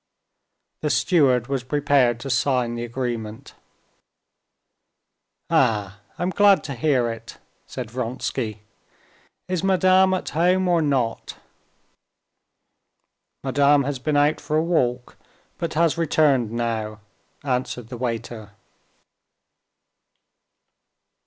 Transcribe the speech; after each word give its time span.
The 0.81 0.89
steward 0.89 1.45
was 1.45 1.61
prepared 1.63 2.19
to 2.21 2.31
sign 2.31 2.73
the 2.73 2.83
agreement. 2.83 3.53
"Ah! 5.47 5.99
I'm 6.17 6.31
glad 6.31 6.63
to 6.63 6.73
hear 6.73 7.11
it," 7.11 7.37
said 7.67 7.91
Vronsky. 7.91 8.63
"Is 9.47 9.63
madame 9.63 10.15
at 10.15 10.29
home 10.29 10.67
or 10.67 10.81
not?" 10.81 11.37
"Madame 13.43 13.83
has 13.83 13.99
been 13.99 14.17
out 14.17 14.41
for 14.41 14.57
a 14.57 14.63
walk 14.63 15.17
but 15.59 15.75
has 15.75 15.99
returned 15.99 16.49
now," 16.51 16.99
answered 17.43 17.89
the 17.89 17.97
waiter. 17.97 18.53